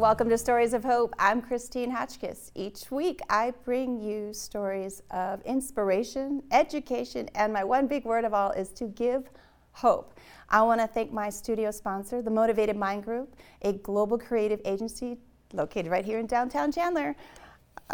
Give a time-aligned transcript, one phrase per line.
[0.00, 1.14] Welcome to Stories of Hope.
[1.18, 2.52] I'm Christine Hotchkiss.
[2.54, 8.32] Each week, I bring you stories of inspiration, education, and my one big word of
[8.32, 9.28] all is to give
[9.72, 10.18] hope.
[10.48, 15.18] I want to thank my studio sponsor, the Motivated Mind Group, a global creative agency
[15.52, 17.14] located right here in downtown Chandler.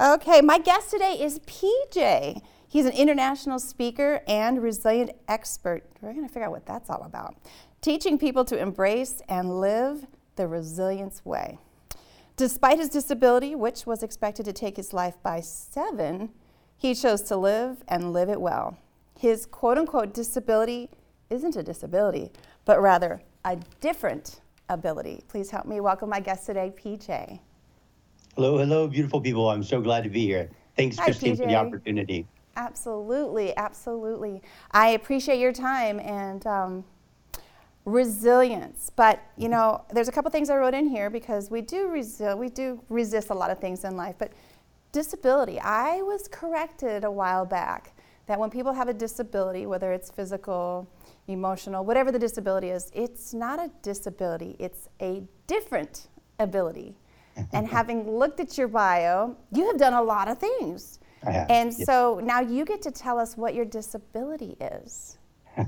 [0.00, 2.40] Okay, my guest today is PJ.
[2.68, 5.82] He's an international speaker and resilient expert.
[6.00, 7.34] We're going to figure out what that's all about.
[7.80, 11.58] Teaching people to embrace and live the resilience way.
[12.36, 16.28] Despite his disability, which was expected to take his life by seven,
[16.76, 18.76] he chose to live and live it well.
[19.18, 20.90] His quote unquote disability
[21.30, 22.30] isn't a disability,
[22.66, 25.22] but rather a different ability.
[25.28, 27.40] Please help me welcome my guest today, PJ.
[28.34, 29.48] Hello, hello, beautiful people.
[29.48, 30.50] I'm so glad to be here.
[30.76, 31.38] Thanks, Hi, Christine, PJ.
[31.38, 32.26] for the opportunity.
[32.56, 34.42] Absolutely, absolutely.
[34.72, 36.84] I appreciate your time and um,
[37.86, 38.90] resilience.
[38.94, 42.36] But you know, there's a couple things I wrote in here because we do resi-
[42.36, 44.16] we do resist a lot of things in life.
[44.18, 44.32] But
[44.92, 47.94] disability, I was corrected a while back
[48.26, 50.88] that when people have a disability, whether it's physical,
[51.28, 54.56] emotional, whatever the disability is, it's not a disability.
[54.58, 56.08] It's a different
[56.40, 56.96] ability.
[57.52, 60.98] and having looked at your bio, you have done a lot of things.
[61.22, 61.84] And yes.
[61.84, 65.18] so now you get to tell us what your disability is.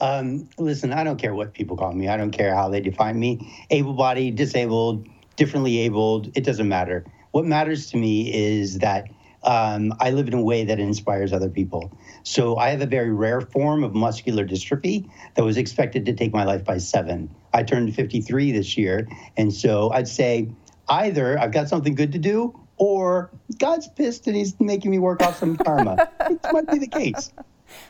[0.00, 2.08] Um, listen, I don't care what people call me.
[2.08, 3.66] I don't care how they define me.
[3.70, 7.04] Able bodied, disabled, differently abled, it doesn't matter.
[7.30, 9.08] What matters to me is that
[9.42, 11.96] um, I live in a way that inspires other people.
[12.24, 16.32] So I have a very rare form of muscular dystrophy that was expected to take
[16.32, 17.34] my life by seven.
[17.52, 19.08] I turned 53 this year.
[19.36, 20.50] And so I'd say
[20.88, 25.22] either I've got something good to do or God's pissed and he's making me work
[25.22, 25.96] off some karma.
[26.28, 27.32] it might be the case.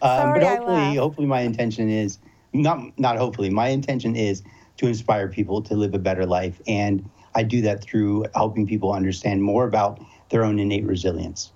[0.03, 2.19] Um, Sorry, but hopefully, hopefully, my intention is
[2.53, 3.51] not not hopefully.
[3.51, 4.43] My intention is
[4.77, 8.93] to inspire people to live a better life, and I do that through helping people
[8.93, 11.53] understand more about their own innate resilience.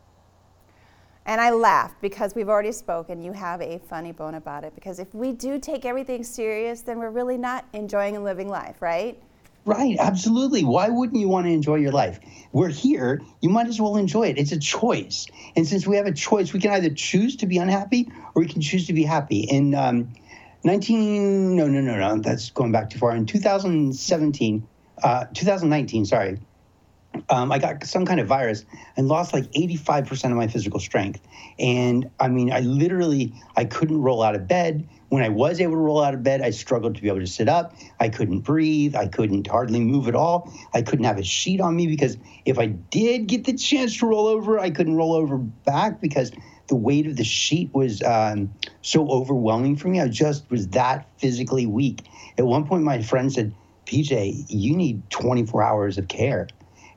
[1.26, 3.22] And I laugh because we've already spoken.
[3.22, 6.98] You have a funny bone about it because if we do take everything serious, then
[6.98, 9.22] we're really not enjoying and living life, right?
[9.64, 10.64] Right, absolutely.
[10.64, 12.18] Why wouldn't you want to enjoy your life?
[12.52, 14.38] We're here, you might as well enjoy it.
[14.38, 15.26] It's a choice.
[15.54, 18.48] And since we have a choice, we can either choose to be unhappy or we
[18.48, 19.40] can choose to be happy.
[19.40, 20.12] In um,
[20.64, 23.14] 19, no, no, no, no, that's going back too far.
[23.14, 24.66] In 2017,
[25.02, 26.38] uh, 2019, sorry,
[27.28, 28.64] um, I got some kind of virus
[28.96, 31.20] and lost like 85% of my physical strength.
[31.58, 34.88] And I mean, I literally, I couldn't roll out of bed.
[35.10, 37.26] When I was able to roll out of bed, I struggled to be able to
[37.26, 37.74] sit up.
[37.98, 38.94] I couldn't breathe.
[38.94, 40.52] I couldn't hardly move at all.
[40.72, 44.06] I couldn't have a sheet on me because if I did get the chance to
[44.06, 46.30] roll over, I couldn't roll over back because
[46.68, 50.00] the weight of the sheet was um, so overwhelming for me.
[50.00, 52.06] I just was that physically weak.
[52.38, 53.52] At one point, my friend said,
[53.86, 56.46] PJ, you need 24 hours of care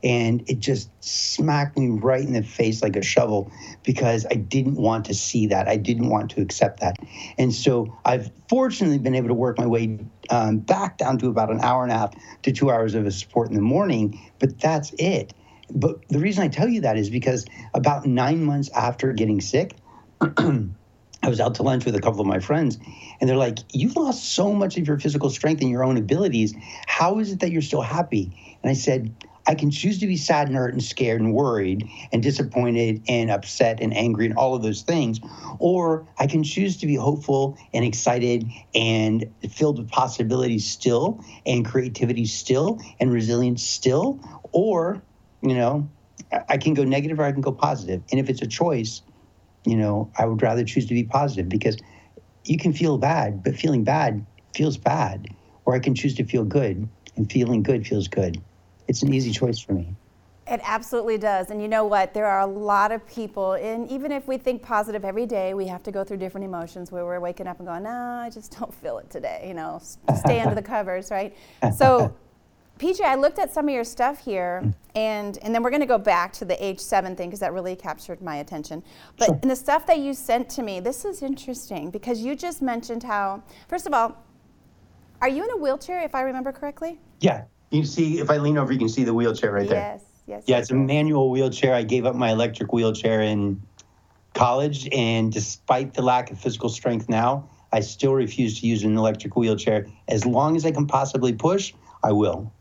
[0.04, 3.52] and it just smacked me right in the face like a shovel
[3.84, 5.68] because I didn't want to see that.
[5.68, 6.98] I didn't want to accept that.
[7.38, 10.00] And so I've fortunately been able to work my way
[10.30, 13.12] um, back down to about an hour and a half to two hours of a
[13.12, 15.34] support in the morning, but that's it.
[15.74, 19.76] But the reason I tell you that is because about nine months after getting sick,
[20.22, 22.78] I was out to lunch with a couple of my friends,
[23.20, 26.54] and they're like, You've lost so much of your physical strength and your own abilities.
[26.86, 28.58] How is it that you're still happy?
[28.62, 29.16] And I said,
[29.46, 33.30] I can choose to be sad and hurt and scared and worried and disappointed and
[33.30, 35.20] upset and angry and all of those things.
[35.60, 41.66] Or I can choose to be hopeful and excited and filled with possibilities still and
[41.66, 44.20] creativity still and resilience still.
[44.54, 45.04] Or,
[45.42, 45.90] you know,
[46.48, 48.02] I can go negative or I can go positive.
[48.12, 49.02] And if it's a choice,
[49.66, 51.78] you know, I would rather choose to be positive because
[52.46, 55.28] you can feel bad, but feeling bad feels bad.
[55.66, 58.42] Or I can choose to feel good and feeling good feels good
[58.88, 59.96] it's an easy choice for me.
[60.46, 61.52] It absolutely does.
[61.52, 62.14] And you know what?
[62.14, 65.68] There are a lot of people, and even if we think positive every day, we
[65.68, 68.58] have to go through different emotions where we're waking up and going, no, I just
[68.60, 69.46] don't feel it today.
[69.48, 69.82] You know,
[70.18, 71.36] stay under the covers, right?
[71.76, 72.14] So,
[72.80, 74.64] PJ, I looked at some of your stuff here,
[74.96, 77.54] and, and then we're going to go back to the age seven thing because that
[77.54, 78.84] really captured my attention.
[79.18, 79.40] But sure.
[79.44, 83.04] in the stuff that you sent to me, this is interesting because you just mentioned
[83.04, 84.18] how, first of all,
[85.22, 87.00] are you in a wheelchair, if I remember correctly?
[87.22, 89.80] Yeah, you see if I lean over, you can see the wheelchair right there.
[89.80, 90.44] Yes, yes.
[90.46, 91.74] Yeah, it's a manual wheelchair.
[91.74, 93.62] I gave up my electric wheelchair in
[94.34, 98.98] college, and despite the lack of physical strength now, I still refuse to use an
[98.98, 99.88] electric wheelchair.
[100.08, 101.74] As long as I can possibly push,
[102.04, 102.54] I will.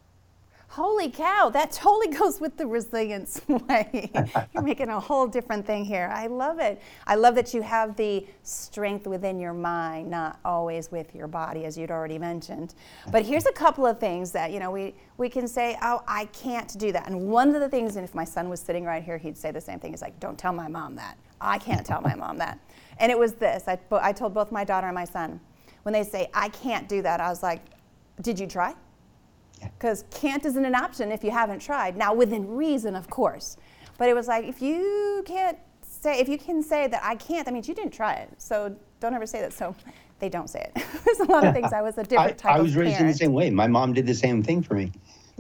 [0.73, 4.11] Holy cow, that totally goes with the resilience way.
[4.55, 6.11] You're making a whole different thing here.
[6.11, 6.81] I love it.
[7.07, 11.67] I love that you have the strength within your mind, not always with your body,
[11.67, 12.73] as you'd already mentioned.
[13.11, 13.33] But mm-hmm.
[13.33, 16.79] here's a couple of things that, you know, we, we can say, oh, I can't
[16.79, 17.07] do that.
[17.07, 19.51] And one of the things, and if my son was sitting right here, he'd say
[19.51, 19.91] the same thing.
[19.93, 21.19] He's like, don't tell my mom that.
[21.39, 22.59] I can't tell my mom that.
[22.99, 25.41] And it was this I, I told both my daughter and my son,
[25.83, 27.61] when they say, I can't do that, I was like,
[28.23, 28.75] did you try?
[29.79, 31.97] Because can't isn't an option if you haven't tried.
[31.97, 33.57] Now, within reason, of course.
[33.99, 37.45] But it was like, if you can't say, if you can say that I can't,
[37.45, 38.31] that means you didn't try it.
[38.39, 39.53] So don't ever say that.
[39.53, 39.75] So
[40.19, 40.85] they don't say it.
[41.05, 41.73] There's a lot of things.
[41.73, 43.01] I was a different type I, I was raised parent.
[43.01, 43.51] in the same way.
[43.51, 44.93] My mom did the same thing for me,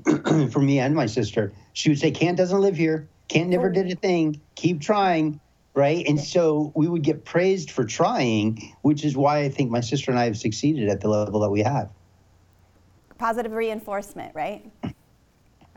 [0.50, 1.52] for me and my sister.
[1.72, 3.08] She would say, "Can't doesn't live here.
[3.28, 4.40] Can't never did a thing.
[4.54, 5.40] Keep trying."
[5.74, 6.06] Right.
[6.06, 10.10] And so we would get praised for trying, which is why I think my sister
[10.10, 11.88] and I have succeeded at the level that we have
[13.18, 14.70] positive reinforcement, right?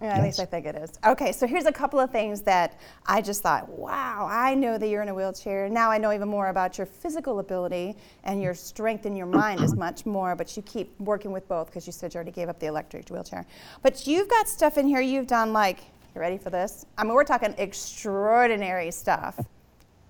[0.01, 0.91] Yeah, at least I think it is.
[1.05, 4.89] Okay, so here's a couple of things that I just thought, wow, I know that
[4.89, 5.69] you're in a wheelchair.
[5.69, 7.95] Now I know even more about your physical ability
[8.25, 11.67] and your strength in your mind is much more, but you keep working with both
[11.67, 13.45] because you said you already gave up the electric wheelchair.
[13.83, 15.79] But you've got stuff in here you've done like,
[16.13, 16.85] you ready for this?
[16.97, 19.39] I mean, we're talking extraordinary stuff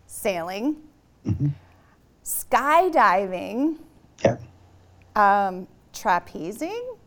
[0.08, 0.78] sailing,
[1.28, 1.50] mm-hmm.
[2.24, 3.78] skydiving,
[4.24, 4.38] yeah.
[5.16, 6.98] um, trapezing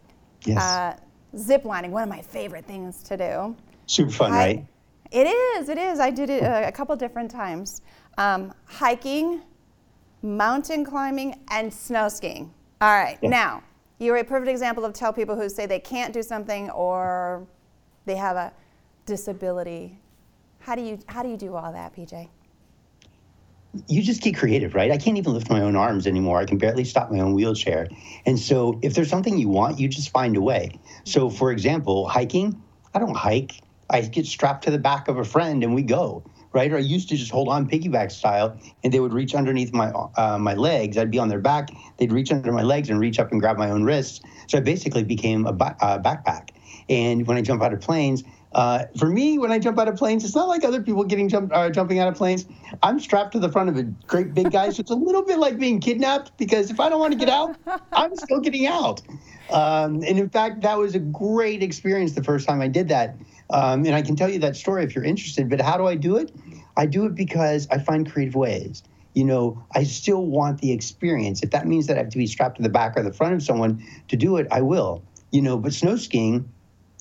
[0.49, 0.63] Yes.
[0.63, 0.97] Uh,
[1.37, 3.57] zip lining, one of my favorite things to do.
[3.87, 4.67] Super fun, I, right?
[5.11, 6.01] It is, it is.
[6.01, 7.83] I did it a, a couple different times.
[8.17, 9.43] Um, hiking,
[10.23, 12.53] mountain climbing, and snow skiing.
[12.81, 13.29] All right, yeah.
[13.29, 13.63] now,
[13.99, 17.47] you're a perfect example of tell people who say they can't do something or
[18.07, 18.53] they have a
[19.07, 19.99] disability.
[20.61, 22.29] How do you, how do, you do all that, PJ?
[23.89, 24.91] You just get creative, right?
[24.91, 26.39] I can't even lift my own arms anymore.
[26.39, 27.89] I can barely stop my own wheelchair.
[28.27, 30.71] And so if there's something you want, you just find a way.
[31.05, 32.63] So for example, hiking,
[32.95, 33.61] I don't hike.
[33.91, 36.71] I get strapped to the back of a friend and we go, right?
[36.71, 39.91] Or I used to just hold on piggyback style and they would reach underneath my
[39.91, 40.99] uh, my legs.
[40.99, 41.71] I'd be on their back.
[41.97, 44.21] They'd reach under my legs and reach up and grab my own wrists.
[44.49, 46.51] So I basically became a, ba- a backpack.
[46.89, 48.23] And when I jump out of planes,
[48.53, 51.33] uh, for me, when I jump out of planes, it's not like other people getting
[51.35, 52.47] uh, jumping out of planes.
[52.83, 55.39] I'm strapped to the front of a great big guy, so it's a little bit
[55.39, 57.57] like being kidnapped because if I don't want to get out,
[57.93, 59.03] I'm still getting out.
[59.51, 63.17] Um, and in fact, that was a great experience the first time I did that.
[63.51, 65.49] Um, and I can tell you that story if you're interested.
[65.49, 66.35] But how do I do it?
[66.77, 68.83] I do it because I find creative ways.
[69.15, 71.43] You know, I still want the experience.
[71.43, 73.35] If that means that I have to be strapped to the back or the front
[73.35, 75.03] of someone to do it, I will.
[75.33, 76.51] You know, but snow skiing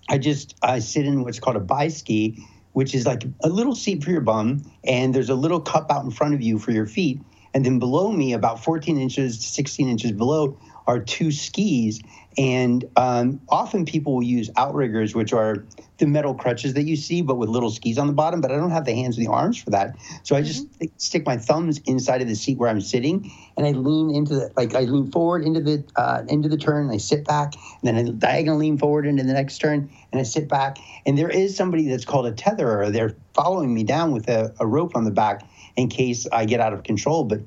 [0.09, 2.43] I just I sit in what's called a bi-ski,
[2.73, 6.03] which is like a little seat for your bum, and there's a little cup out
[6.03, 7.21] in front of you for your feet.
[7.53, 12.01] And then below me, about 14 inches to 16 inches below, are two skis.
[12.39, 15.65] And um, often people will use outriggers, which are
[15.97, 18.41] the metal crutches that you see, but with little skis on the bottom.
[18.41, 19.95] But I don't have the hands and the arms for that.
[20.21, 20.85] So I just mm-hmm.
[20.97, 24.51] stick my thumbs inside of the seat where I'm sitting, and I lean into the
[24.55, 27.97] like I lean forward into the uh, into the turn, and I sit back, and
[27.97, 30.77] then I diagonally lean forward into the next turn, and I sit back.
[31.07, 32.91] And there is somebody that's called a tetherer.
[32.91, 35.41] They're following me down with a, a rope on the back
[35.75, 37.23] in case I get out of control.
[37.23, 37.39] But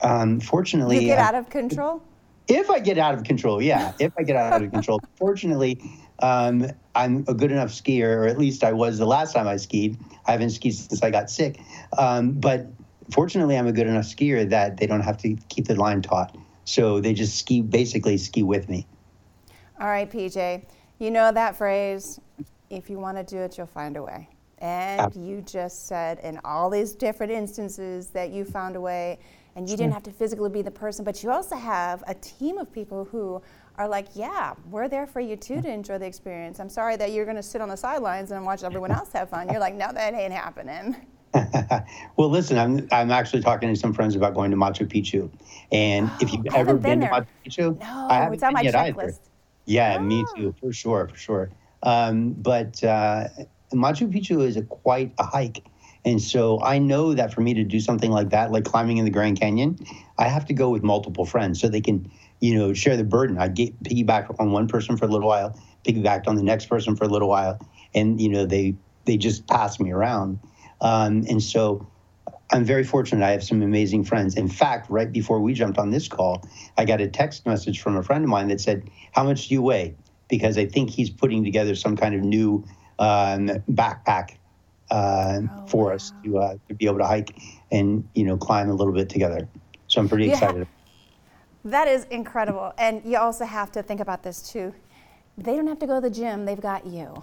[0.00, 2.02] um, fortunately, you get out of control.
[2.48, 3.92] If I get out of control, yeah.
[4.00, 5.80] If I get out of control, fortunately,
[6.20, 9.56] um, I'm a good enough skier, or at least I was the last time I
[9.56, 9.98] skied.
[10.26, 11.60] I haven't skied since I got sick,
[11.96, 12.66] um, but
[13.10, 16.36] fortunately, I'm a good enough skier that they don't have to keep the line taut.
[16.64, 18.86] So they just ski, basically ski with me.
[19.80, 20.66] All right, PJ.
[20.98, 22.20] You know that phrase,
[22.68, 24.28] if you want to do it, you'll find a way.
[24.58, 29.20] And you just said in all these different instances that you found a way
[29.58, 32.58] and you didn't have to physically be the person, but you also have a team
[32.58, 33.42] of people who
[33.74, 36.60] are like, yeah, we're there for you too to enjoy the experience.
[36.60, 39.30] I'm sorry that you're going to sit on the sidelines and watch everyone else have
[39.30, 39.48] fun.
[39.50, 40.94] You're like, no, that ain't happening.
[42.16, 45.28] well, listen, I'm I'm actually talking to some friends about going to Machu Picchu,
[45.72, 48.62] and if you've ever been, been to Machu Picchu, no, I haven't it's on my
[48.62, 48.98] checklist.
[48.98, 49.14] Either.
[49.66, 50.02] Yeah, oh.
[50.02, 51.50] me too, for sure, for sure.
[51.82, 53.28] Um, but uh,
[53.72, 55.64] Machu Picchu is a quite a hike
[56.08, 59.04] and so I know that for me to do something like that, like climbing in
[59.04, 59.78] the Grand Canyon,
[60.16, 62.10] I have to go with multiple friends so they can,
[62.40, 63.36] you know, share the burden.
[63.36, 66.96] I get piggyback on one person for a little while, piggybacked on the next person
[66.96, 67.60] for a little while,
[67.94, 68.74] and you know they
[69.04, 70.38] they just pass me around.
[70.80, 71.86] Um, and so
[72.50, 73.22] I'm very fortunate.
[73.22, 74.34] I have some amazing friends.
[74.34, 76.42] In fact, right before we jumped on this call,
[76.78, 79.54] I got a text message from a friend of mine that said, "How much do
[79.54, 79.94] you weigh?"
[80.28, 82.64] Because I think he's putting together some kind of new
[82.98, 84.38] um, backpack
[84.90, 85.94] uh, oh, for wow.
[85.94, 87.36] us to, uh, to be able to hike
[87.70, 89.48] and you know climb a little bit together.
[89.86, 90.32] So I'm pretty yeah.
[90.32, 90.68] excited.
[91.64, 94.72] That is incredible, and you also have to think about this too.
[95.36, 97.20] They don't have to go to the gym; they've got you.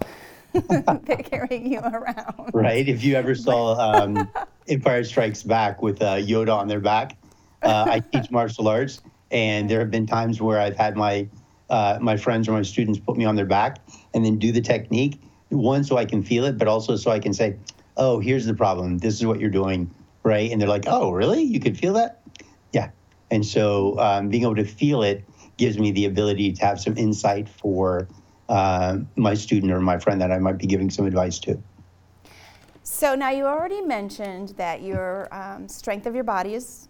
[1.04, 2.50] They're carrying you around.
[2.52, 2.88] Right.
[2.88, 4.30] If you ever saw um,
[4.68, 7.16] Empire Strikes Back with uh, Yoda on their back,
[7.62, 11.28] uh, I teach martial arts, and there have been times where I've had my
[11.68, 13.78] uh, my friends or my students put me on their back
[14.14, 15.20] and then do the technique.
[15.48, 17.56] One, so I can feel it, but also so I can say,
[17.96, 18.98] "Oh, here's the problem.
[18.98, 19.90] This is what you're doing."
[20.22, 20.50] Right.
[20.50, 21.42] And they're like, "Oh, really?
[21.42, 22.22] You could feel that?"
[22.72, 22.90] Yeah.
[23.30, 25.24] And so um, being able to feel it
[25.56, 28.08] gives me the ability to have some insight for
[28.48, 31.60] uh, my student or my friend that I might be giving some advice to.
[32.82, 36.88] So now you already mentioned that your um, strength of your body is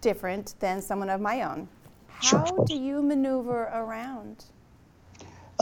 [0.00, 1.68] different than someone of my own.
[2.08, 2.64] How Sure.
[2.64, 4.44] do you maneuver around?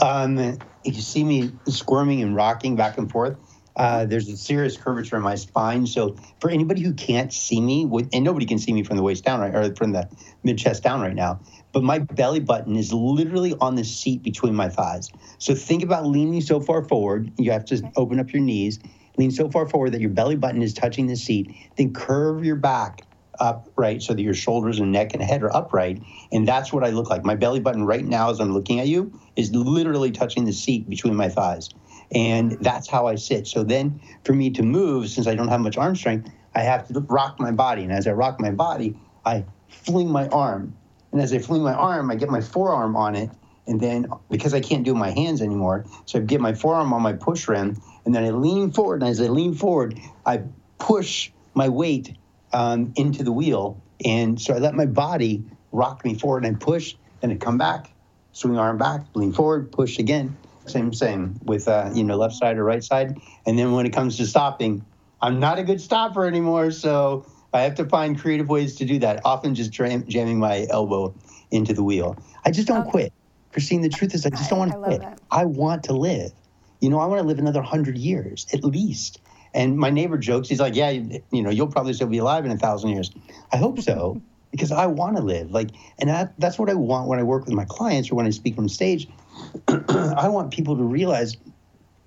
[0.04, 3.38] Um, you see me squirming and rocking back and forth.
[3.75, 5.87] Uh, there's a serious curvature in my spine.
[5.87, 9.25] So for anybody who can't see me, and nobody can see me from the waist
[9.25, 10.06] down, right, or from the
[10.42, 11.40] mid chest down right now,
[11.73, 15.11] but my belly button is literally on the seat between my thighs.
[15.38, 17.32] So think about leaning so far forward.
[17.38, 18.80] You have to open up your knees,
[19.16, 21.56] lean so far forward that your belly button is touching the seat.
[21.76, 23.06] Then curve your back
[23.41, 26.03] up, right, so that your shoulders and neck and head are upright.
[26.33, 27.25] And that's what I look like.
[27.25, 30.88] My belly button right now, as I'm looking at you, is literally touching the seat
[30.88, 31.71] between my thighs.
[32.14, 33.47] And that's how I sit.
[33.47, 36.87] So then for me to move, since I don't have much arm strength, I have
[36.88, 37.83] to rock my body.
[37.83, 40.76] And as I rock my body, I fling my arm.
[41.12, 43.31] And as I fling my arm, I get my forearm on it.
[43.67, 47.03] And then because I can't do my hands anymore, so I get my forearm on
[47.03, 47.81] my push rim.
[48.05, 49.03] And then I lean forward.
[49.03, 50.43] And as I lean forward, I
[50.79, 52.17] push my weight
[52.54, 53.82] um, into the wheel.
[54.04, 57.58] And so I let my body rock me forward and I push, then I come
[57.58, 57.90] back,
[58.32, 60.37] swing arm back, lean forward, push again.
[60.66, 63.20] Same, same with, uh, you know, left side or right side.
[63.44, 64.82] And then when it comes to stopping,
[65.20, 66.70] I'm not a good stopper anymore.
[66.70, 70.66] So I have to find creative ways to do that, often just jam- jamming my
[70.70, 71.14] elbow
[71.50, 72.16] into the wheel.
[72.46, 72.90] I just don't Okay.
[72.90, 73.12] quit.
[73.52, 75.00] Christine, the truth is, I just don't want to love quit.
[75.02, 75.20] that.
[75.30, 76.32] I want to live.
[76.80, 79.20] You know, I want to live another hundred years at least.
[79.54, 82.50] And my neighbor jokes, he's like, "Yeah, you, know, you'll probably still be alive in
[82.50, 83.11] a thousand years."
[83.52, 84.20] I hope so,
[84.50, 85.50] because I want to live.
[85.50, 88.26] Like, and that, that's what I want when I work with my clients or when
[88.26, 89.08] I speak on stage.
[89.68, 91.37] I want people to realize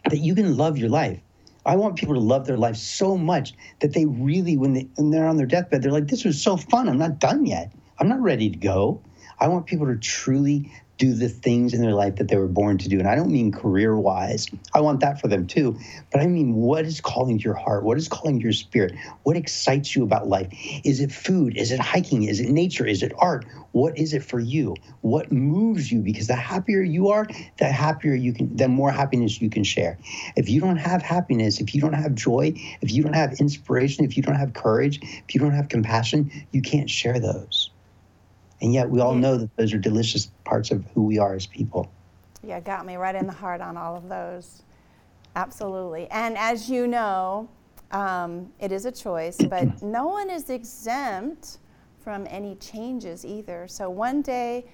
[0.05, 1.19] that you can love your life.
[1.65, 5.11] I want people to love their life so much that they really, when, they, when
[5.11, 6.87] they're on their deathbed, they're like, this was so fun.
[6.87, 7.73] I'm not done yet.
[7.99, 9.01] I'm not ready to go.
[9.39, 12.77] I want people to truly do the things in their life that they were born
[12.79, 12.99] to do.
[12.99, 15.77] And I don't mean career wise, I want that for them too.
[16.11, 17.83] But I mean, what is calling to your heart?
[17.83, 18.95] What is calling to your spirit?
[19.23, 20.47] What excites you about life?
[20.83, 21.55] Is it food?
[21.55, 22.23] Is it hiking?
[22.23, 22.85] Is it nature?
[22.85, 23.45] Is it art?
[23.71, 24.75] What is it for you?
[25.01, 26.01] What moves you?
[26.01, 27.27] Because the happier you are,
[27.59, 29.99] the happier you can, the more happiness you can share.
[30.35, 34.03] If you don't have happiness, if you don't have joy, if you don't have inspiration,
[34.03, 37.69] if you don't have courage, if you don't have compassion, you can't share those.
[38.61, 41.45] And yet we all know that those are delicious parts of who we are as
[41.45, 41.91] people.
[42.43, 44.63] Yeah, got me right in the heart on all of those.
[45.35, 46.07] Absolutely.
[46.09, 47.49] And as you know,
[47.91, 51.59] um, it is a choice, but no one is exempt
[51.99, 53.67] from any changes either.
[53.67, 54.65] So one day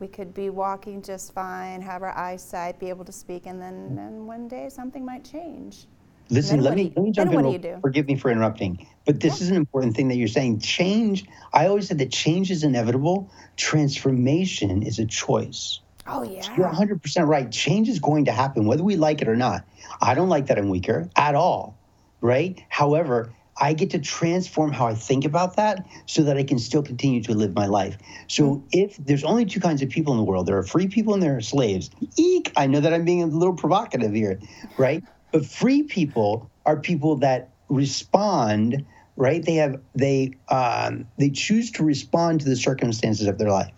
[0.00, 3.94] we could be walking just fine, have our eyesight, be able to speak, and then,
[3.94, 5.86] then one day something might change.
[6.30, 7.38] Listen, let me you- let me jump in.
[7.38, 7.76] do real- you do?
[7.80, 10.60] Forgive me for interrupting, but this is an important thing that you're saying.
[10.60, 11.26] Change.
[11.52, 13.30] I always said that change is inevitable.
[13.56, 15.80] Transformation is a choice.
[16.06, 16.42] Oh, yeah.
[16.56, 17.50] You're 100% right.
[17.50, 19.64] Change is going to happen, whether we like it or not.
[20.02, 21.78] I don't like that I'm weaker at all,
[22.20, 22.62] right?
[22.68, 26.82] However, I get to transform how I think about that so that I can still
[26.82, 27.96] continue to live my life.
[28.26, 28.66] So hmm.
[28.72, 31.22] if there's only two kinds of people in the world, there are free people and
[31.22, 31.90] there are slaves.
[32.16, 32.52] Eek!
[32.56, 34.40] I know that I'm being a little provocative here,
[34.76, 35.02] right?
[35.34, 38.86] But free people are people that respond,
[39.16, 39.44] right?
[39.44, 43.74] They have they um, they choose to respond to the circumstances of their life.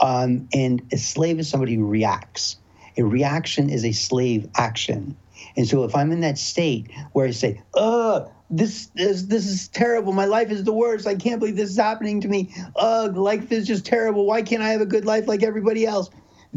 [0.00, 2.56] Um, and a slave is somebody who reacts.
[2.96, 5.14] A reaction is a slave action.
[5.54, 9.68] And so if I'm in that state where I say, "Ugh, this is this is
[9.68, 10.14] terrible.
[10.14, 11.06] My life is the worst.
[11.06, 12.54] I can't believe this is happening to me.
[12.74, 14.24] Ugh, life is just terrible.
[14.24, 16.08] Why can't I have a good life like everybody else?"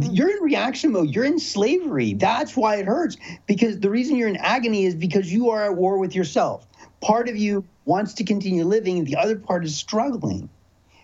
[0.02, 1.10] You're in reaction mode.
[1.10, 2.14] You're in slavery.
[2.14, 3.18] That's why it hurts.
[3.48, 6.68] Because the reason you're in agony is because you are at war with yourself.
[7.02, 10.50] Part of you wants to continue living, the other part is struggling.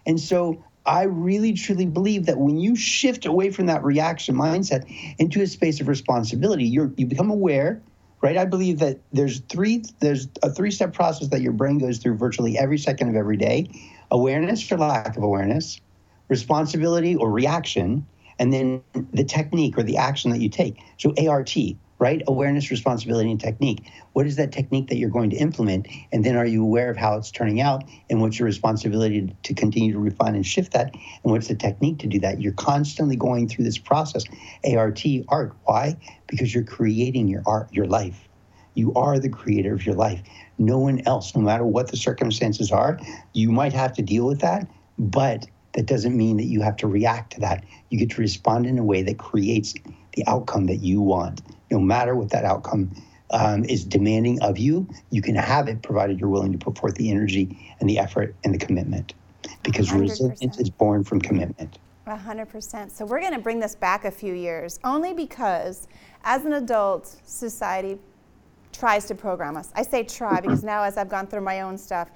[0.06, 4.86] And so I really truly believe that when you shift away from that reaction mindset
[5.18, 7.82] into a space of responsibility, you're you become aware,
[8.22, 8.38] right?
[8.38, 12.58] I believe that there's three there's a three-step process that your brain goes through virtually
[12.58, 13.68] every second of every day.
[14.12, 15.82] Awareness for lack of awareness,
[16.30, 18.06] responsibility or reaction,
[18.40, 20.80] and then the technique or the action that you take.
[20.98, 21.56] So ART,
[22.00, 22.22] right?
[22.28, 23.90] Awareness, responsibility, and technique.
[24.14, 25.88] What is that technique that you're going to implement?
[26.12, 27.84] And then are you aware of how it's turning out?
[28.10, 30.94] And what's your responsibility to continue to refine and shift that?
[30.94, 32.42] And what's the technique to do that?
[32.42, 34.26] You're constantly going through this process.
[34.66, 35.56] ART, art.
[35.64, 35.98] Why?
[36.28, 38.28] Because you're creating your art, your life.
[38.74, 40.22] You are the creator of your life.
[40.58, 43.00] No one else, no matter what the circumstances are,
[43.34, 46.88] you might have to deal with that, but that doesn't mean that you have to
[46.88, 47.64] react to that.
[47.90, 49.74] You get to respond in a way that creates
[50.14, 51.42] the outcome that you want
[51.72, 52.92] no matter what that outcome
[53.32, 56.96] um, is demanding of you, you can have it provided you're willing to put forth
[56.96, 59.14] the energy and the effort and the commitment.
[59.64, 60.00] Because 100%.
[60.02, 61.80] resilience is born from commitment.
[62.08, 62.92] 100%.
[62.92, 65.88] So we're going to bring this back a few years only because
[66.24, 67.98] as an adult, society
[68.72, 69.72] tries to program us.
[69.76, 72.10] I say try because now, as I've gone through my own stuff,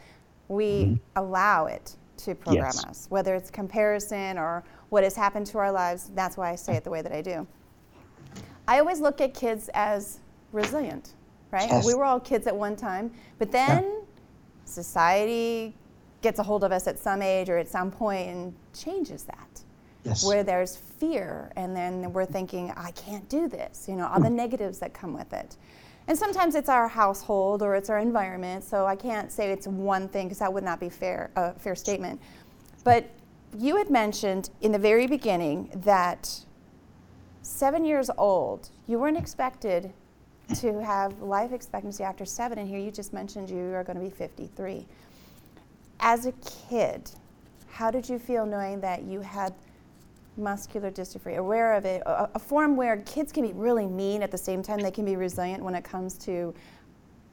[0.48, 0.96] we mm-hmm.
[1.16, 2.86] allow it to program yes.
[2.86, 6.12] us, whether it's comparison or what has happened to our lives.
[6.16, 7.48] That's why I say it the way that I do.
[8.68, 10.20] I always look at kids as
[10.52, 11.14] resilient,
[11.52, 11.70] right?
[11.70, 11.86] Yes.
[11.86, 14.00] We were all kids at one time, but then yeah.
[14.66, 15.76] society
[16.22, 19.62] gets a hold of us at some age or at some point and changes that.
[20.04, 20.26] Yes.
[20.26, 24.30] Where there's fear, and then we're thinking, I can't do this, you know, all the
[24.30, 24.36] hmm.
[24.36, 25.58] negatives that come with it.
[26.10, 30.10] And sometimes it's our household or it's our environment, so I can't say it's one
[30.10, 32.20] thing because that would not be fair, a fair statement.
[32.84, 33.08] But
[33.56, 36.44] you had mentioned in the very beginning that
[37.44, 39.94] seven years old, you weren't expected
[40.56, 44.04] to have life expectancy after seven, and here you just mentioned you are going to
[44.04, 44.88] be 53.
[46.00, 46.32] As a
[46.70, 47.12] kid,
[47.70, 49.54] how did you feel knowing that you had
[50.40, 54.32] muscular dystrophy, aware of it, a, a, form where kids can be really mean at
[54.32, 56.54] the same time they can be resilient when it comes to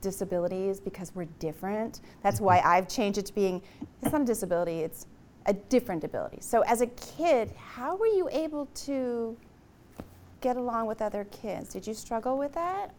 [0.00, 2.00] disabilities because we're different.
[2.22, 2.68] That's why mm-hmm.
[2.68, 3.62] I've changed it to being
[4.02, 5.06] it's not a disability, it's
[5.46, 6.38] a different ability.
[6.40, 9.36] So as a kid, how were you able to
[10.40, 11.72] get along with other kids.
[11.72, 12.94] Did you struggle with that?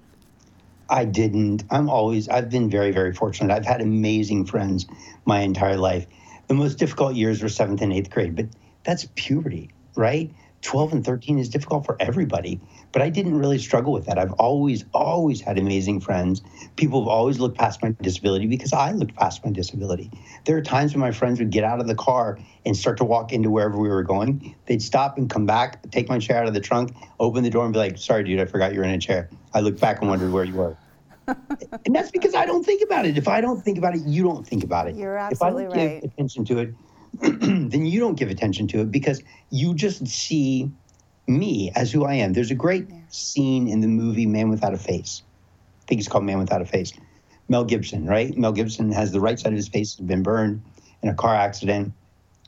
[0.89, 1.63] I didn't.
[1.69, 3.53] I'm always, I've been very, very fortunate.
[3.53, 4.85] I've had amazing friends
[5.25, 6.07] my entire life.
[6.47, 8.47] The most difficult years were seventh and eighth grade, but
[8.83, 10.31] that's puberty, right?
[10.61, 12.59] 12 and 13 is difficult for everybody,
[12.91, 14.17] but I didn't really struggle with that.
[14.17, 16.41] I've always, always had amazing friends.
[16.75, 20.11] People have always looked past my disability because I looked past my disability.
[20.45, 23.03] There are times when my friends would get out of the car and start to
[23.03, 24.55] walk into wherever we were going.
[24.65, 27.63] They'd stop and come back, take my chair out of the trunk, open the door,
[27.63, 29.29] and be like, Sorry, dude, I forgot you were in a chair.
[29.53, 30.77] I looked back and wondered where you were.
[31.27, 33.17] and that's because I don't think about it.
[33.17, 34.95] If I don't think about it, you don't think about it.
[34.95, 35.71] You're absolutely right.
[35.71, 36.01] if I don't right.
[36.01, 36.73] give attention to it,
[37.21, 40.71] then you don't give attention to it because you just see
[41.27, 42.33] me as who I am.
[42.33, 42.97] There's a great yeah.
[43.09, 45.23] scene in the movie Man Without a Face.
[45.83, 46.93] I think it's called Man Without a Face.
[47.49, 48.37] Mel Gibson, right?
[48.37, 50.61] Mel Gibson has the right side of his face has been burned
[51.01, 51.93] in a car accident,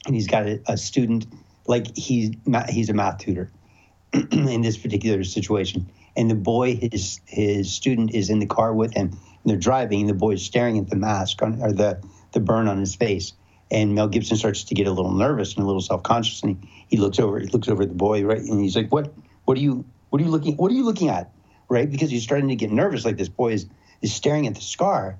[0.05, 1.25] and he's got a, a student
[1.67, 2.31] like he's
[2.69, 3.49] he's a math tutor
[4.13, 5.89] in this particular situation.
[6.15, 9.07] And the boy, his his student, is in the car with him.
[9.07, 12.01] And they're driving, and the boy is staring at the mask on, or the
[12.33, 13.33] the burn on his face.
[13.71, 16.85] And Mel Gibson starts to get a little nervous and a little self-conscious, and he,
[16.89, 17.39] he looks over.
[17.39, 19.13] He looks over at the boy, right, and he's like, "What?
[19.45, 19.85] What are you?
[20.09, 20.57] What are you looking?
[20.57, 21.31] What are you looking at?"
[21.69, 23.05] Right, because he's starting to get nervous.
[23.05, 23.67] Like this boy is
[24.01, 25.19] is staring at the scar,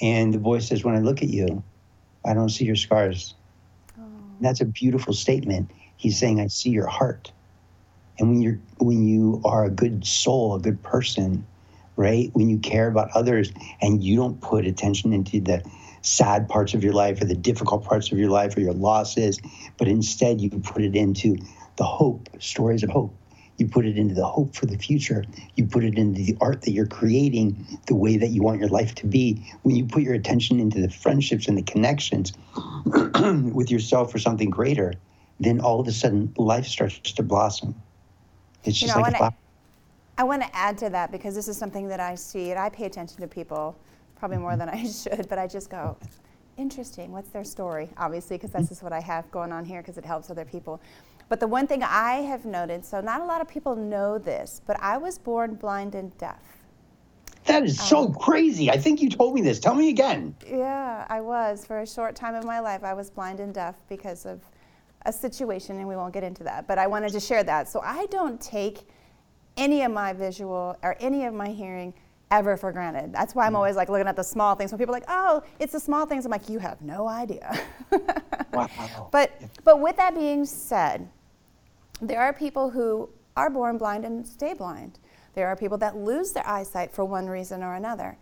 [0.00, 1.62] and the boy says, "When I look at you,
[2.24, 3.34] I don't see your scars."
[3.98, 4.04] Oh.
[4.40, 5.70] That's a beautiful statement.
[5.96, 7.32] He's saying, "I see your heart."
[8.18, 11.46] And when you're when you are a good soul, a good person,
[11.96, 12.30] right?
[12.34, 15.62] When you care about others and you don't put attention into the
[16.02, 19.40] sad parts of your life or the difficult parts of your life or your losses,
[19.76, 21.36] but instead you put it into
[21.76, 23.14] the hope, stories of hope.
[23.58, 25.22] You put it into the hope for the future.
[25.54, 28.70] You put it into the art that you're creating, the way that you want your
[28.70, 29.46] life to be.
[29.62, 32.32] When you put your attention into the friendships and the connections
[32.86, 34.94] with yourself for something greater,
[35.40, 37.74] then all of a sudden life starts to blossom.
[38.64, 39.34] It's just you know, like
[40.16, 42.68] I want to add to that because this is something that I see and I
[42.70, 43.78] pay attention to people
[44.20, 45.96] probably more than I should, but I just go,
[46.56, 47.88] interesting, what's their story?
[47.96, 50.80] Obviously, because that's just what I have going on here because it helps other people.
[51.28, 54.60] But the one thing I have noted, so not a lot of people know this,
[54.66, 56.42] but I was born blind and deaf.
[57.46, 58.70] That is um, so crazy.
[58.70, 59.58] I think you told me this.
[59.58, 60.34] Tell me again.
[60.46, 61.64] Yeah, I was.
[61.64, 64.40] For a short time of my life, I was blind and deaf because of
[65.06, 66.68] a situation, and we won't get into that.
[66.68, 67.68] But I wanted to share that.
[67.68, 68.80] So I don't take
[69.56, 71.94] any of my visual or any of my hearing
[72.30, 73.12] ever for granted.
[73.12, 73.56] That's why I'm mm.
[73.56, 74.72] always like looking at the small things.
[74.72, 77.58] When people are like, "Oh, it's the small things," I'm like, "You have no idea."
[78.52, 79.08] wow.
[79.10, 79.32] But
[79.64, 81.08] but with that being said,
[82.00, 84.98] there are people who are born blind and stay blind.
[85.34, 88.16] There are people that lose their eyesight for one reason or another.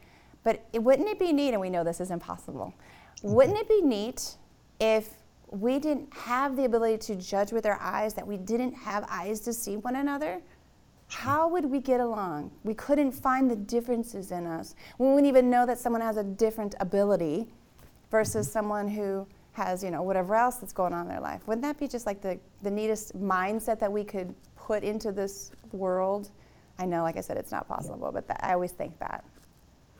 [0.45, 1.53] But it, wouldn't it be neat?
[1.53, 2.75] And we know this is impossible.
[3.23, 4.37] Wouldn't it be neat
[4.79, 5.11] if
[5.51, 9.41] we didn't have the ability to judge with our eyes, that we didn't have eyes
[9.41, 10.41] to see one another?
[11.09, 12.51] How would we get along?
[12.65, 14.75] We couldn't find the differences in us.
[14.99, 17.49] We wouldn't even know that someone has a different ability
[18.11, 21.47] versus someone who has, you know, whatever else that's going on in their life.
[21.47, 25.51] Wouldn't that be just like the, the neatest mindset that we could put into this
[25.73, 26.31] world?
[26.79, 29.25] I know, like I said, it's not possible, but that, I always think that.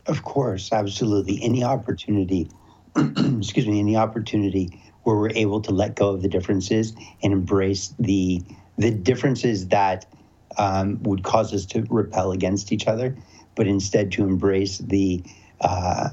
[0.07, 1.43] Of course, absolutely.
[1.43, 2.51] Any opportunity,
[2.97, 6.93] excuse me, any opportunity where we're able to let go of the differences
[7.23, 8.43] and embrace the
[8.77, 10.07] the differences that
[10.59, 13.17] um, would cause us to repel against each other,
[13.55, 15.23] but instead to embrace the
[15.61, 16.11] uh,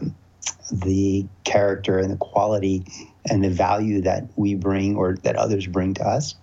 [0.71, 2.85] the character and the quality
[3.29, 6.35] and the value that we bring or that others bring to us,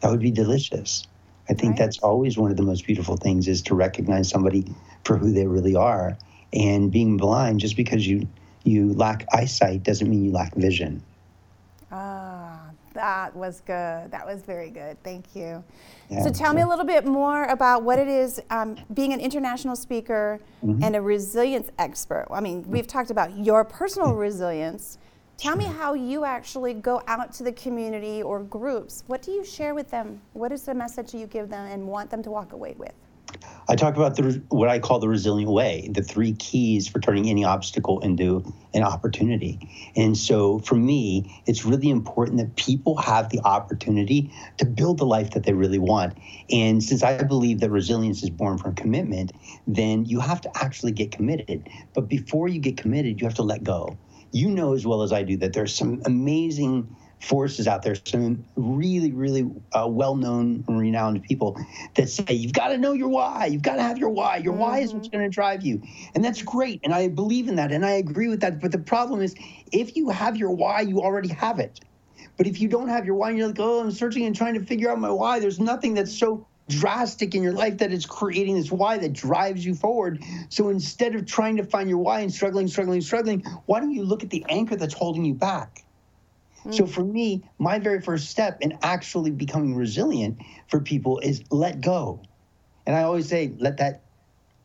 [0.00, 1.06] that would be delicious.
[1.48, 1.78] I think right.
[1.78, 4.66] that's always one of the most beautiful things is to recognize somebody
[5.04, 6.18] for who they really are.
[6.52, 8.28] And being blind just because you
[8.64, 11.02] you lack eyesight doesn't mean you lack vision.
[12.96, 14.10] That was good.
[14.10, 15.02] That was very good.
[15.02, 15.62] Thank you.
[16.08, 19.20] Yeah, so tell me a little bit more about what it is um, being an
[19.20, 20.82] international speaker mm-hmm.
[20.82, 22.26] and a resilience expert.
[22.30, 24.98] I mean, we've talked about your personal resilience.
[25.36, 29.04] Tell me how you actually go out to the community or groups.
[29.06, 30.22] What do you share with them?
[30.32, 32.94] What is the message you give them and want them to walk away with?
[33.68, 37.28] I talk about the what I call the resilient way, the three keys for turning
[37.28, 39.90] any obstacle into an opportunity.
[39.96, 45.06] And so for me, it's really important that people have the opportunity to build the
[45.06, 46.16] life that they really want.
[46.50, 49.32] And since I believe that resilience is born from commitment,
[49.66, 51.68] then you have to actually get committed.
[51.92, 53.98] But before you get committed, you have to let go.
[54.30, 58.44] You know as well as I do that there's some amazing forces out there, some
[58.56, 61.58] really, really uh, well-known and renowned people
[61.94, 63.46] that say you've got to know your why.
[63.46, 64.36] You've got to have your why.
[64.36, 64.62] Your mm-hmm.
[64.62, 65.18] why is what's mm-hmm.
[65.18, 65.82] going to drive you,
[66.14, 66.80] and that's great.
[66.84, 68.60] And I believe in that, and I agree with that.
[68.60, 69.34] But the problem is,
[69.72, 71.80] if you have your why, you already have it.
[72.36, 74.64] But if you don't have your why, you're like, oh, I'm searching and trying to
[74.64, 75.40] figure out my why.
[75.40, 79.64] There's nothing that's so drastic in your life that it's creating this why that drives
[79.64, 80.22] you forward.
[80.48, 84.02] So instead of trying to find your why and struggling, struggling, struggling, why don't you
[84.02, 85.85] look at the anchor that's holding you back?
[86.70, 86.88] So mm.
[86.88, 92.22] for me, my very first step in actually becoming resilient for people is let go.
[92.86, 94.02] And I always say, let that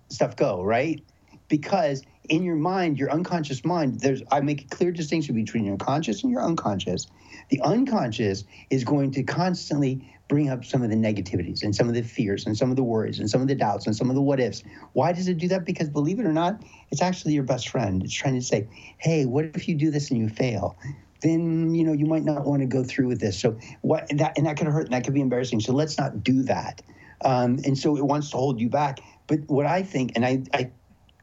[0.10, 1.04] stuff go, right?
[1.48, 5.78] Because in your mind, your unconscious mind, there's I make a clear distinction between your
[5.78, 7.08] conscious and your unconscious.
[7.50, 11.94] The unconscious is going to constantly bring up some of the negativities and some of
[11.94, 14.16] the fears and some of the worries and some of the doubts and some of
[14.16, 14.64] the what ifs.
[14.94, 15.66] Why does it do that?
[15.66, 18.02] Because believe it or not, it's actually your best friend.
[18.02, 20.78] It's trying to say, hey, what if you do this and you fail?
[21.22, 23.40] Then you know you might not want to go through with this.
[23.40, 25.60] So what and that and that could hurt and that could be embarrassing.
[25.60, 26.82] So let's not do that.
[27.24, 29.00] Um, and so it wants to hold you back.
[29.28, 30.72] But what I think, and I, I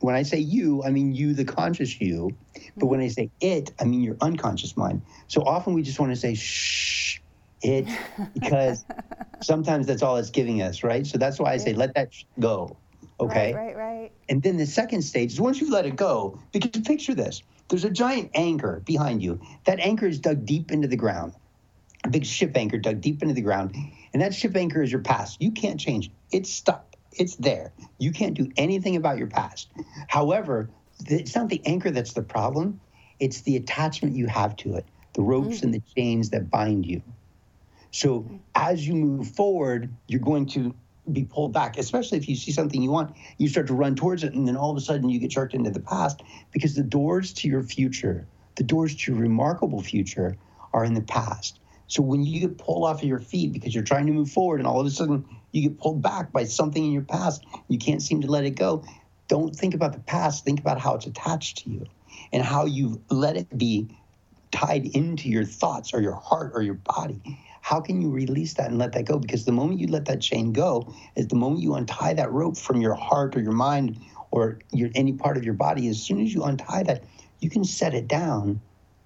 [0.00, 2.36] when I say you, I mean you, the conscious you.
[2.76, 5.02] But when I say it, I mean your unconscious mind.
[5.26, 7.20] So often we just want to say shh,
[7.62, 7.88] it,
[8.34, 8.84] because
[9.42, 11.06] sometimes that's all it's giving us, right?
[11.06, 12.76] So that's why I say let that go.
[13.20, 13.52] Okay.
[13.54, 14.12] Right, right, right.
[14.28, 17.84] And then the second stage is once you've let it go, because picture this there's
[17.84, 19.40] a giant anchor behind you.
[19.64, 21.34] That anchor is dug deep into the ground.
[22.04, 23.76] A big ship anchor dug deep into the ground.
[24.12, 25.40] And that ship anchor is your past.
[25.40, 26.12] You can't change it.
[26.30, 26.96] It's stuck.
[27.12, 27.72] It's there.
[27.98, 29.68] You can't do anything about your past.
[30.06, 30.70] However,
[31.06, 32.80] it's not the anchor that's the problem.
[33.20, 35.66] It's the attachment you have to it, the ropes mm-hmm.
[35.66, 37.02] and the chains that bind you.
[37.90, 40.74] So as you move forward, you're going to
[41.12, 44.24] be pulled back, especially if you see something you want, you start to run towards
[44.24, 46.82] it, and then all of a sudden you get jerked into the past because the
[46.82, 50.36] doors to your future, the doors to your remarkable future,
[50.72, 51.60] are in the past.
[51.86, 54.60] So when you get pulled off of your feet because you're trying to move forward,
[54.60, 57.78] and all of a sudden you get pulled back by something in your past, you
[57.78, 58.84] can't seem to let it go.
[59.28, 60.44] Don't think about the past.
[60.44, 61.86] Think about how it's attached to you
[62.32, 63.88] and how you've let it be
[64.50, 67.20] tied into your thoughts or your heart or your body
[67.68, 69.18] how can you release that and let that go?
[69.18, 72.56] Because the moment you let that chain go is the moment you untie that rope
[72.56, 74.00] from your heart or your mind
[74.30, 75.86] or your any part of your body.
[75.88, 77.04] As soon as you untie that,
[77.40, 78.62] you can set it down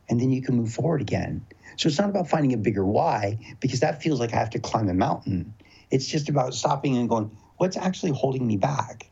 [0.09, 1.45] and then you can move forward again.
[1.77, 4.61] So it's not about finding a bigger why, because that feels like I have to
[4.61, 5.53] climb a mountain.
[5.91, 9.11] It's just about stopping and going, what's actually holding me back?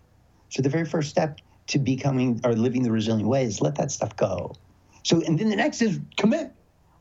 [0.51, 3.91] So the very first step to becoming or living the resilient way is let that
[3.91, 4.55] stuff go.
[5.03, 6.53] So and then the next is commit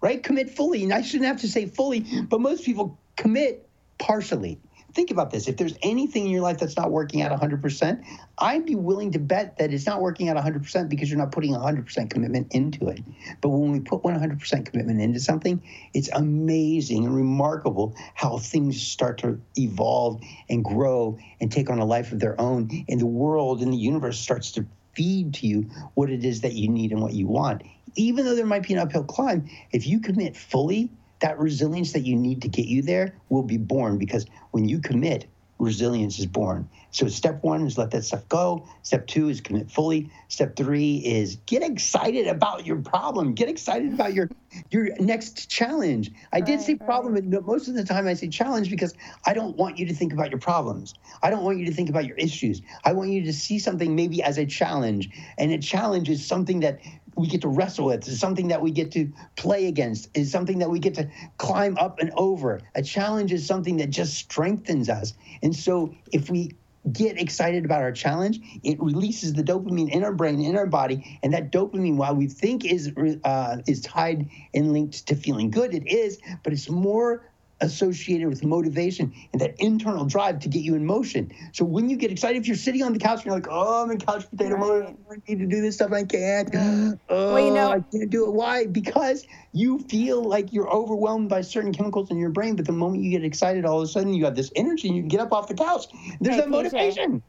[0.02, 0.22] right?
[0.22, 0.84] Commit fully.
[0.84, 4.60] And I shouldn't have to say fully, but most people commit partially.
[4.94, 5.48] Think about this.
[5.48, 8.04] If there's anything in your life that's not working at 100%,
[8.40, 11.54] I'd be willing to bet that it's not working at 100% because you're not putting
[11.54, 13.02] 100% commitment into it.
[13.40, 15.62] But when we put 100% commitment into something,
[15.94, 21.86] it's amazing and remarkable how things start to evolve and grow and take on a
[21.86, 22.70] life of their own.
[22.90, 26.54] And the world and the universe starts to feed to you what it is that
[26.54, 27.62] you need and what you want
[27.96, 32.06] even though there might be an uphill climb, if you commit fully, that resilience that
[32.06, 35.28] you need to get you there will be born because when you commit,
[35.60, 36.70] resilience is born.
[36.92, 38.68] So step one is let that stuff go.
[38.82, 40.10] Step two is commit fully.
[40.30, 43.34] Step three is get excited about your problem.
[43.34, 44.30] Get excited about your
[44.72, 46.12] your next challenge.
[46.34, 49.34] I right, did say problem, but most of the time I say challenge because I
[49.34, 50.96] don't want you to think about your problems.
[51.22, 52.62] I don't want you to think about your issues.
[52.86, 55.10] I want you to see something maybe as a challenge.
[55.38, 56.80] And a challenge is something that
[57.20, 60.60] we get to wrestle with, is something that we get to play against, is something
[60.60, 62.62] that we get to climb up and over.
[62.76, 65.14] A challenge is something that just strengthens us.
[65.44, 66.56] And so if we
[66.92, 71.20] get excited about our challenge, it releases the dopamine in our brain, in our body,
[71.22, 72.92] and that dopamine, while we think is
[73.24, 77.29] uh, is tied and linked to feeling good, it is, but it's more
[77.62, 81.32] associated with motivation and that internal drive to get you in motion.
[81.54, 83.84] So when you get excited, if you're sitting on the couch and you're like, oh,
[83.84, 84.60] I'm in couch potato right.
[84.60, 86.54] mode, I need to do this stuff, I can't.
[86.54, 88.32] Oh, well, you oh, know, I can't do it.
[88.32, 88.66] Why?
[88.66, 92.56] Because you feel like you're overwhelmed by certain chemicals in your brain.
[92.56, 94.96] But the moment you get excited, all of a sudden you have this energy and
[94.96, 95.86] you can get up off the couch.
[96.22, 96.52] There's hey, that PJ.
[96.52, 97.24] motivation.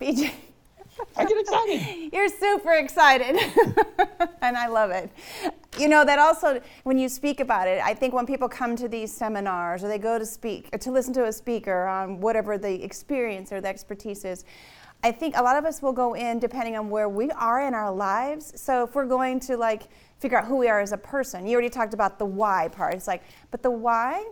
[0.00, 0.32] PJ.
[1.16, 2.10] I get excited.
[2.12, 3.36] You're super excited.
[4.42, 5.10] and I love it.
[5.78, 8.88] You know, that also, when you speak about it, I think when people come to
[8.88, 12.56] these seminars or they go to speak, or to listen to a speaker on whatever
[12.58, 14.44] the experience or the expertise is,
[15.04, 17.74] I think a lot of us will go in depending on where we are in
[17.74, 18.58] our lives.
[18.60, 21.52] So if we're going to like figure out who we are as a person, you
[21.52, 22.94] already talked about the why part.
[22.94, 24.24] It's like, but the why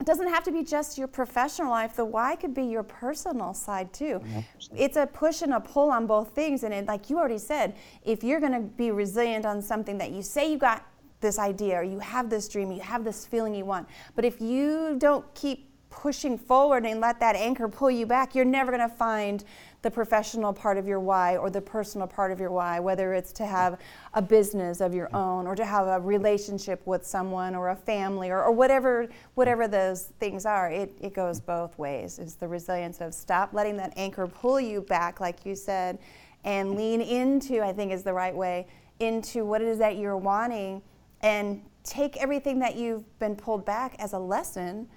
[0.00, 1.96] it doesn't have to be just your professional life.
[1.96, 4.20] The why could be your personal side too.
[4.20, 4.68] 100%.
[4.76, 6.62] It's a push and a pull on both things.
[6.62, 10.10] And it, like you already said, if you're going to be resilient on something that
[10.10, 10.84] you say you got
[11.20, 14.40] this idea or you have this dream, you have this feeling you want, but if
[14.40, 18.86] you don't keep pushing forward and let that anchor pull you back, you're never going
[18.86, 19.44] to find
[19.82, 23.32] the professional part of your why or the personal part of your why, whether it's
[23.32, 23.78] to have
[24.14, 28.30] a business of your own or to have a relationship with someone or a family
[28.30, 30.70] or, or whatever whatever those things are.
[30.70, 32.18] It, it goes both ways.
[32.18, 35.98] It's the resilience of stop letting that anchor pull you back, like you said,
[36.44, 38.66] and lean into, I think is the right way,
[39.00, 40.82] into what it is that you're wanting
[41.20, 44.88] and take everything that you've been pulled back as a lesson,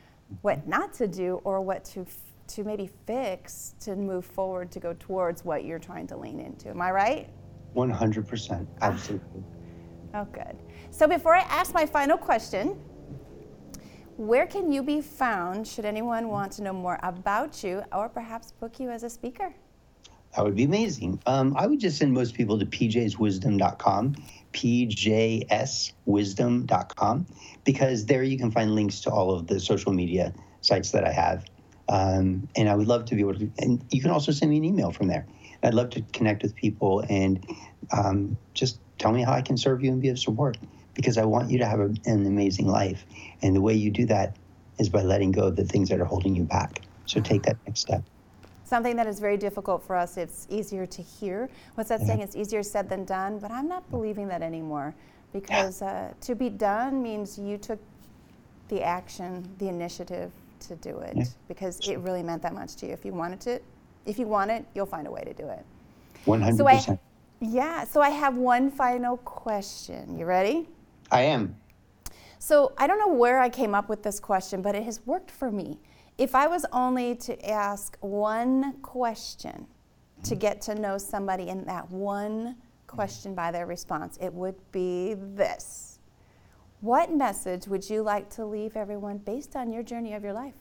[0.41, 2.05] what not to do or what to
[2.49, 6.69] to maybe fix to move forward to go towards what you're trying to lean into.
[6.69, 7.29] Am I right?
[7.75, 8.67] 100%.
[8.81, 9.43] Absolutely.
[10.13, 10.57] oh, good.
[10.91, 12.79] So before I ask my final question,
[14.17, 18.51] where can you be found should anyone want to know more about you or perhaps
[18.51, 19.53] book you as a speaker?
[20.35, 21.21] That would be amazing.
[21.25, 24.15] Um, I would just send most people to pjswisdom.com,
[24.53, 27.25] pjswisdom.com,
[27.63, 31.11] because there you can find links to all of the social media sites that I
[31.11, 31.45] have.
[31.89, 34.57] Um, and I would love to be able to, and you can also send me
[34.57, 35.25] an email from there.
[35.63, 37.45] I'd love to connect with people and
[37.91, 40.57] um, just tell me how I can serve you and be of support
[40.93, 43.05] because I want you to have a, an amazing life.
[43.41, 44.37] And the way you do that
[44.77, 46.81] is by letting go of the things that are holding you back.
[47.05, 48.03] So take that next step.
[48.63, 51.49] Something that is very difficult for us, it's easier to hear.
[51.73, 52.05] What's that yeah.
[52.05, 52.19] saying?
[52.21, 54.93] It's easier said than done, but I'm not believing that anymore
[55.33, 57.79] because uh, to be done means you took
[58.67, 61.23] the action, the initiative, to do it yeah.
[61.47, 62.93] because it really meant that much to you.
[62.93, 63.59] If you wanted to,
[64.05, 65.65] if you want it, you'll find a way to do it.
[66.25, 66.57] 100%.
[66.57, 66.99] So I,
[67.39, 70.17] yeah, so I have one final question.
[70.17, 70.67] You ready?
[71.11, 71.55] I am.
[72.39, 75.31] So I don't know where I came up with this question, but it has worked
[75.31, 75.79] for me.
[76.17, 79.67] If I was only to ask one question
[80.23, 80.39] to mm-hmm.
[80.39, 82.51] get to know somebody in that one mm-hmm.
[82.87, 85.88] question by their response, it would be this
[86.81, 90.53] what message would you like to leave everyone based on your journey of your life?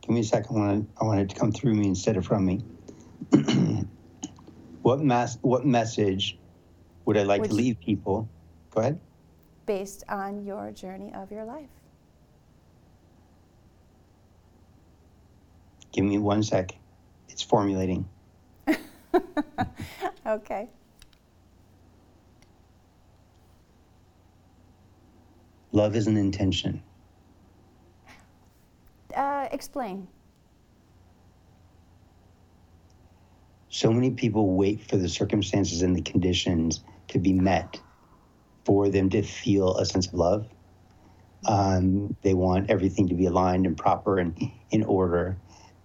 [0.00, 0.56] Give me a second.
[0.56, 2.64] I want, I want it to come through me instead of from me.
[4.82, 6.36] what, mass, what message
[7.04, 8.28] would I like would to leave people?
[8.70, 9.00] Go ahead.
[9.66, 11.68] Based on your journey of your life.
[15.92, 16.74] Give me one sec.
[17.28, 18.08] It's formulating.
[20.26, 20.68] okay.
[25.72, 26.82] Love is an intention.
[29.16, 30.06] Uh, explain.
[33.70, 37.80] So many people wait for the circumstances and the conditions to be met
[38.64, 40.46] for them to feel a sense of love.
[41.46, 44.38] Um, they want everything to be aligned and proper and
[44.70, 45.38] in order,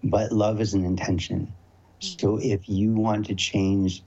[0.04, 1.54] but love is an intention.
[2.00, 4.04] So if you want to change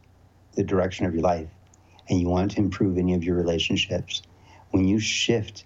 [0.55, 1.49] the direction of your life
[2.09, 4.23] and you want to improve any of your relationships,
[4.71, 5.64] when you shift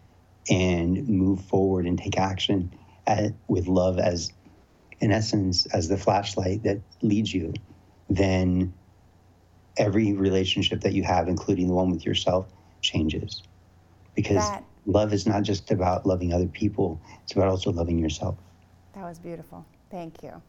[0.50, 2.74] and move forward and take action
[3.06, 4.32] at, with love as,
[5.00, 7.52] in essence, as the flashlight that leads you,
[8.08, 8.74] then
[9.76, 12.46] every relationship that you have, including the one with yourself,
[12.80, 13.42] changes.
[14.14, 18.38] Because that, love is not just about loving other people, it's about also loving yourself.
[18.92, 19.66] That was beautiful.
[19.90, 20.42] Thank you.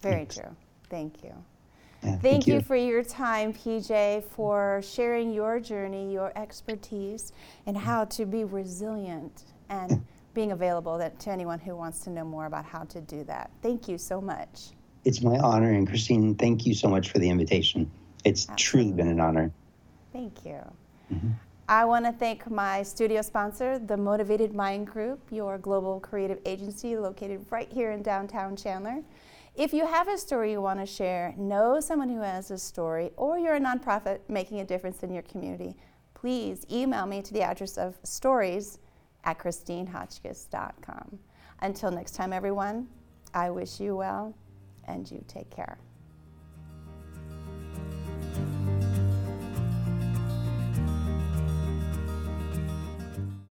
[0.00, 0.36] Very Thanks.
[0.36, 0.56] true.
[0.88, 1.44] Thank you.
[2.02, 2.54] Yeah, thank, thank you.
[2.54, 7.32] you for your time, PJ, for sharing your journey, your expertise,
[7.66, 12.24] and how to be resilient and being available that, to anyone who wants to know
[12.24, 13.50] more about how to do that.
[13.62, 14.70] Thank you so much.
[15.04, 15.72] It's my honor.
[15.72, 17.90] And Christine, thank you so much for the invitation.
[18.24, 18.62] It's Absolutely.
[18.62, 19.50] truly been an honor.
[20.12, 20.60] Thank you.
[21.12, 21.30] Mm-hmm.
[21.68, 26.96] I want to thank my studio sponsor, the Motivated Mind Group, your global creative agency
[26.96, 29.02] located right here in downtown Chandler.
[29.54, 33.10] If you have a story you want to share, know someone who has a story,
[33.16, 35.74] or you're a nonprofit making a difference in your community,
[36.14, 38.78] please email me to the address of stories
[39.24, 41.18] at christinehotchkiss.com.
[41.60, 42.88] Until next time, everyone,
[43.34, 44.34] I wish you well
[44.86, 45.78] and you take care.